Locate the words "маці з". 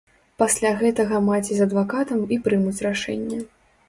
1.25-1.65